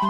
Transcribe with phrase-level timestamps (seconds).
[0.00, 0.06] 西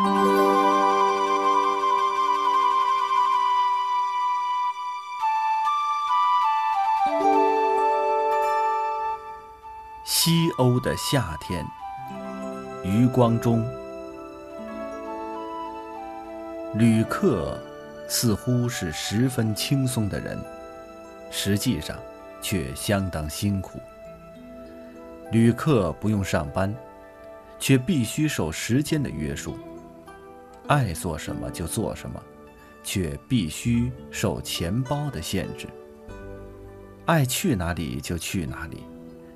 [10.59, 11.64] 欧的夏天，
[12.85, 13.64] 余光中。
[16.75, 17.59] 旅客
[18.11, 20.39] 似乎是十分轻松的人，
[21.30, 21.96] 实际上
[22.43, 23.80] 却相当辛苦。
[25.32, 26.75] 旅客不用上班，
[27.59, 29.59] 却必须受时间的约束，
[30.69, 32.23] 爱做什么就做什么，
[32.84, 35.66] 却必须受钱包的限制。
[37.06, 38.84] 爱去哪里就去哪里。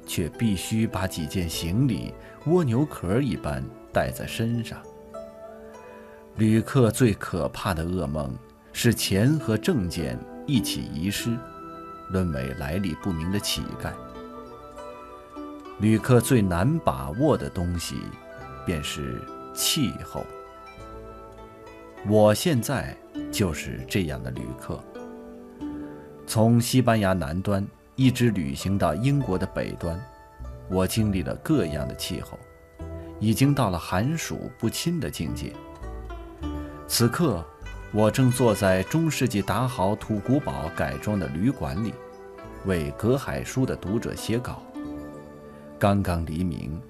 [0.04, 2.12] 却必须把几件行李
[2.46, 4.82] 蜗牛壳一般带在身上。
[6.36, 8.36] 旅客最可怕的噩梦
[8.72, 11.30] 是钱和证件一起遗失，
[12.10, 13.92] 沦为来历不明的乞丐。
[15.78, 17.96] 旅客最难把握的东西，
[18.66, 19.22] 便是
[19.54, 20.26] 气候。
[22.08, 22.96] 我现在
[23.30, 24.82] 就是这样的旅客，
[26.26, 27.66] 从西班牙南端。
[27.94, 30.02] 一直旅行到英国的北端，
[30.70, 32.38] 我经历了各样的气候，
[33.20, 35.52] 已经到了寒暑不侵的境界。
[36.88, 37.44] 此刻，
[37.92, 41.92] 我正坐在中世纪达豪土古堡改装的旅馆里，
[42.64, 44.62] 为隔海书的读者写稿。
[45.78, 46.80] 刚刚黎明，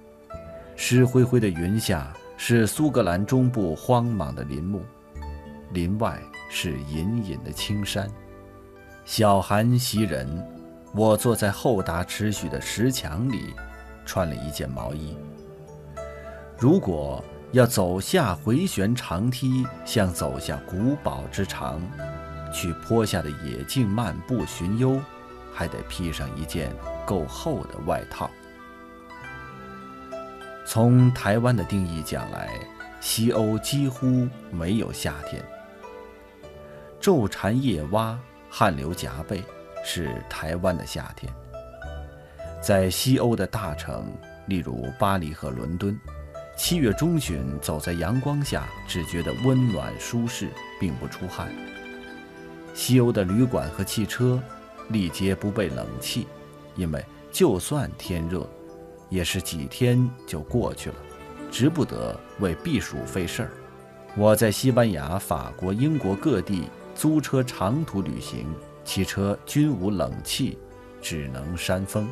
[0.77, 4.83] 湿灰灰的云下是苏格兰中部荒莽的林木，
[5.73, 6.21] 林外
[6.51, 8.09] 是隐隐的青山，
[9.05, 10.29] 小寒袭人。
[10.95, 13.55] 我坐在厚达尺许的石墙里，
[14.05, 15.17] 穿了一件毛衣。
[16.59, 21.81] 如果要走下回旋长梯，像走下古堡之长，
[22.53, 25.01] 去坡下的野径漫步寻幽，
[25.51, 26.71] 还得披上一件
[27.07, 28.31] 够厚的外套。
[30.67, 32.51] 从台湾的定义讲来，
[33.01, 35.43] 西欧几乎没有夏天。
[37.03, 38.17] 昼蝉夜蛙，
[38.49, 39.43] 汗流浃背。
[39.85, 41.29] 是台湾的夏天，
[42.63, 44.07] 在西欧的大城，
[44.47, 45.99] 例如巴黎和伦敦，
[46.57, 51.53] 七月中旬走在阳光下，只觉得温暖舒适，并不出汗。
[52.75, 54.41] 西欧的旅馆和汽车，
[54.89, 56.29] 历皆不备冷气，
[56.77, 58.49] 因为就算天热，
[59.09, 60.97] 也是几天就过去了，
[61.51, 63.51] 值不得为避暑费事儿。
[64.15, 66.69] 我在西班牙、法国、英国各地
[67.03, 68.47] 租车长途旅行。
[68.85, 70.57] 汽车均无冷气，
[71.01, 72.09] 只能扇风。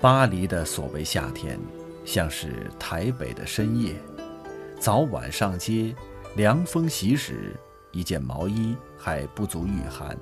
[0.00, 1.60] 巴黎的所谓夏天，
[2.06, 3.94] 像是台北的深夜，
[4.80, 5.94] 早晚上街，
[6.36, 7.54] 凉风习时，
[7.92, 10.16] 一件毛衣还不足御寒。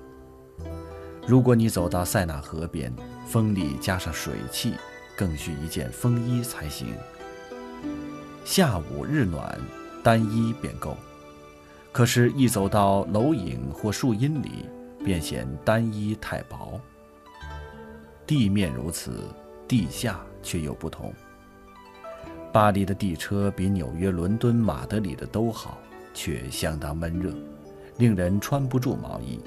[1.28, 2.92] 如果你走到塞纳河边，
[3.24, 4.74] 风里加上水汽，
[5.16, 6.88] 更需一件风衣才行。
[8.44, 9.56] 下午日暖，
[10.02, 10.96] 单衣便够。
[11.96, 14.68] 可是，一走到楼影或树荫里，
[15.02, 16.78] 便显单衣太薄。
[18.26, 19.22] 地面如此，
[19.66, 21.10] 地下却又不同。
[22.52, 25.78] 巴黎的地车比纽约、伦敦、马德里的都好，
[26.12, 27.34] 却相当闷热，
[27.96, 29.40] 令人穿不住毛衣。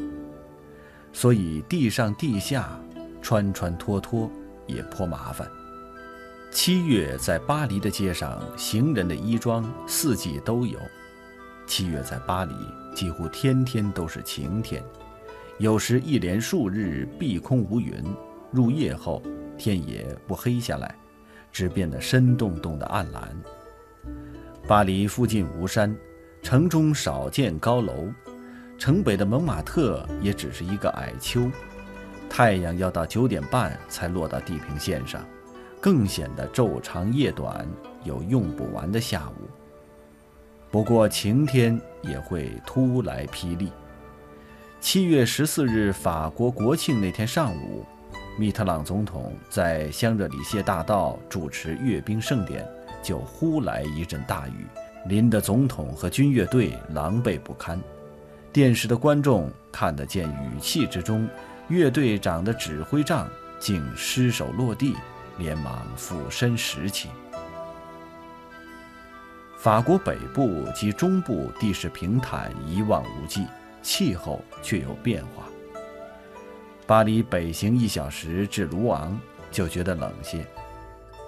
[1.14, 2.82] 所以地上地下
[3.22, 4.28] 穿穿脱脱
[4.66, 5.48] 也颇麻烦。
[6.50, 10.80] 七月在巴黎的街上，行人的衣装四季都有。
[11.70, 12.54] 七月在巴黎
[12.96, 14.84] 几乎天天都是晴天。
[15.60, 18.04] 有时一连数日碧空无云，
[18.52, 19.22] 入夜后
[19.56, 20.96] 天也不黑下来，
[21.52, 23.40] 只变得深洞洞的暗蓝。
[24.68, 25.96] 巴黎附近无山，
[26.42, 28.12] 城中少见高楼，
[28.80, 31.52] 城北的蒙马特也只是一个矮丘。
[32.28, 35.24] 太阳要到九点半才落到地平线上，
[35.80, 37.68] 更显得昼长夜短，
[38.04, 39.59] 有用不完的下午。
[40.72, 43.72] 不过晴天也会突来霹雳。
[44.80, 47.84] 七月十四日，法国国庆那天上午，
[48.38, 52.66] 密特朗总统在香热里谢大道主持阅兵盛典，
[53.02, 54.68] 就忽来一阵大雨，
[55.08, 57.80] 淋得总统和军乐队狼狈不堪。
[58.54, 61.28] 电视的观众看得见雨气之中，
[61.68, 63.28] 乐队长的指挥杖
[63.60, 64.96] 竟失手落地，
[65.40, 67.10] 连忙俯身拾起。
[69.62, 73.46] 法国北部及中部地势平坦，一望无际。
[73.82, 75.50] 气候却有变化。
[76.88, 79.20] 巴黎北行一小时至卢昂
[79.52, 80.46] 就觉得冷些，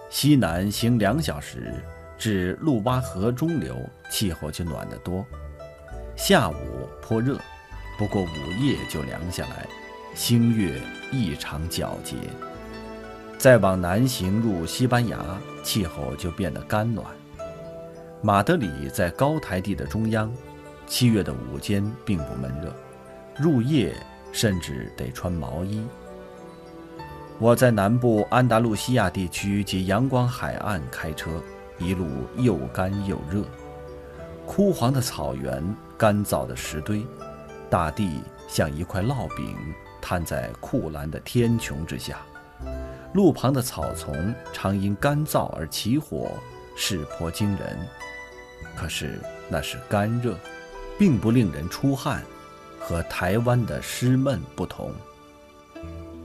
[0.10, 1.84] 西南行两小时
[2.18, 3.78] 至路巴河中流，
[4.10, 5.26] 气候就暖得多。
[6.16, 7.38] 下午颇热，
[7.98, 8.28] 不过午
[8.62, 9.68] 夜就凉下来，
[10.16, 10.82] 星月
[11.12, 12.16] 异常皎洁。
[13.38, 15.20] 再往南行入西班牙，
[15.64, 17.06] 气候就变得干暖。
[18.24, 20.32] 马德里在高台地的中央，
[20.86, 22.72] 七月的午间并不闷热，
[23.36, 23.96] 入夜
[24.32, 25.84] 甚至得穿毛衣。
[27.40, 31.42] 我在南部安达卢西亚地区及阳光海岸开车，
[31.80, 32.06] 一路
[32.38, 33.44] 又干又热，
[34.46, 37.04] 枯黄的草原，干燥的石堆，
[37.72, 39.58] 大地像一块烙饼
[40.00, 42.20] 摊在酷蓝的天穹之下，
[43.16, 46.30] 路旁的草丛常因干燥而起火，
[46.84, 47.78] 是颇惊人。
[48.76, 50.36] 可是那是干热，
[50.98, 52.24] 并不令人出汗，
[52.80, 54.92] 和台湾的湿闷不同。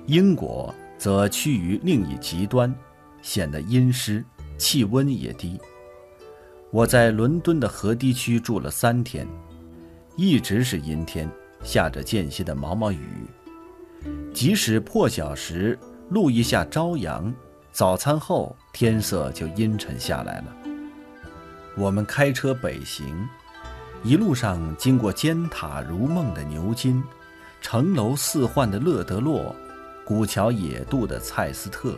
[0.06, 0.74] 英国。
[0.98, 2.74] 则趋于另一极端，
[3.20, 4.24] 显得阴湿，
[4.56, 5.60] 气温也低。
[6.70, 9.28] 我在伦敦的河堤区住了三天，
[10.16, 11.30] 一直是阴天，
[11.62, 13.26] 下着间歇的毛毛雨。
[14.32, 15.78] 即使破晓时
[16.08, 17.30] 露一下朝阳，
[17.76, 20.44] 早餐后天色就阴沉下来了。
[21.76, 23.28] 我们开车北行，
[24.02, 27.04] 一路上经过尖塔如梦的牛津，
[27.60, 29.54] 城楼四幻的勒德洛。
[30.06, 31.94] 古桥野渡的蔡斯特，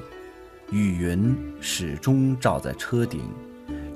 [0.72, 3.32] 雨云始终照在车顶，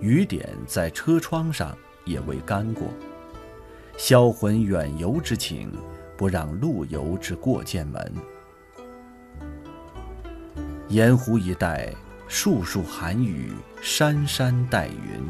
[0.01, 2.87] 雨点在车窗上也未干过。
[3.97, 5.73] 销魂远游之情，
[6.17, 8.15] 不让路游之过剑门。
[10.93, 11.91] 盐湖一带，
[12.29, 15.27] 树树寒雨，山山带云。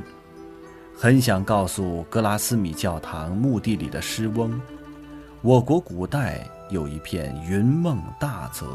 [0.92, 4.60] 很想告诉格拉斯米教堂墓地里的诗翁，
[5.40, 6.44] 我国古代。
[6.70, 8.66] 有一片云梦大泽，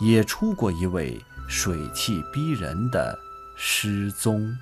[0.00, 3.16] 也出过一位水气逼人的
[3.54, 4.52] 诗宗。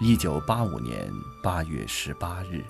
[0.00, 1.08] 一九八五年
[1.42, 2.62] 八月十八日。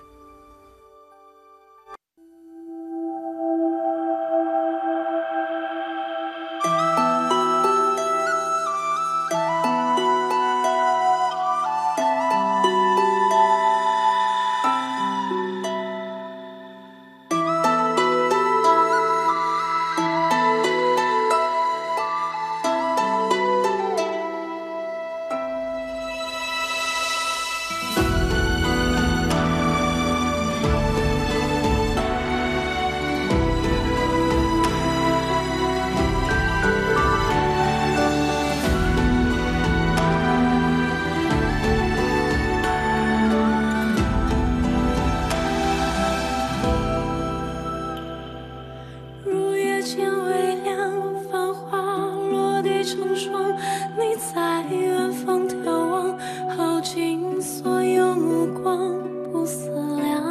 [52.87, 53.53] 成双。
[53.99, 56.17] 你在远方眺望，
[56.57, 58.95] 耗尽所有目光，
[59.33, 60.23] 不思量，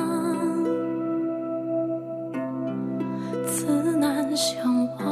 [3.46, 3.66] 自
[3.98, 5.04] 难相忘。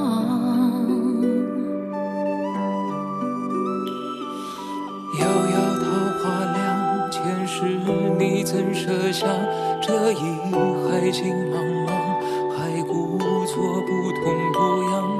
[5.19, 5.85] 遥遥桃
[6.19, 6.23] 花
[6.53, 7.65] 凉，前世
[8.17, 9.27] 你怎舍下？
[9.81, 10.15] 这一
[10.87, 11.91] 海情茫茫，
[12.55, 13.89] 还故作不
[14.23, 14.23] 痛
[14.53, 14.57] 不
[14.91, 15.12] 痒。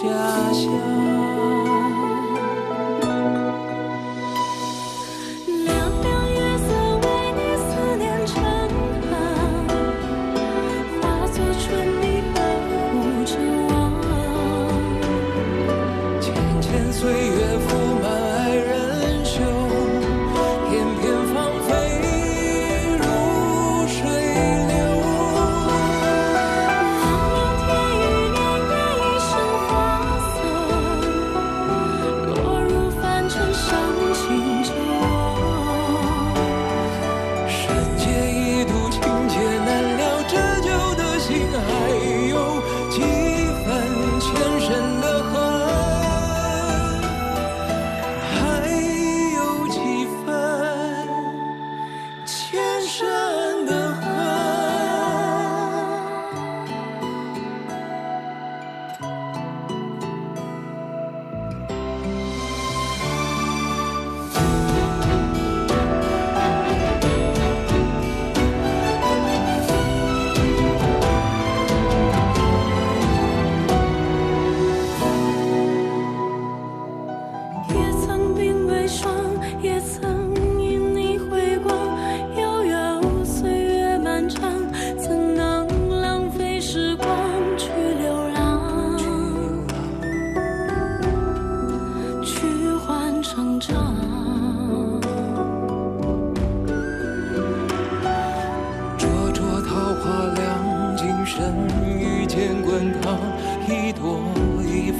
[0.00, 1.07] 家乡。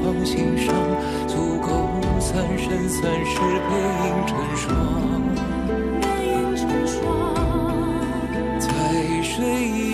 [0.01, 0.75] 放心上
[1.27, 1.69] 足够
[2.21, 3.73] 三生三世背
[4.05, 4.67] 影成双。
[6.01, 6.99] 背影成双。
[8.59, 8.69] 在
[9.23, 9.88] 水一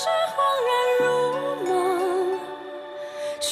[0.00, 0.04] 是，
[0.36, 0.38] 恍
[0.68, 1.04] 然如
[1.66, 2.38] 梦，
[3.40, 3.50] 许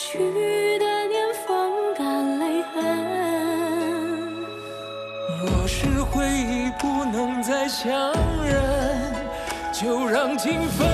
[0.79, 1.49] 的年风
[1.97, 2.75] 干泪痕。
[5.41, 8.13] 若是回忆不能再相
[8.45, 8.63] 认，
[9.73, 10.87] 就让情分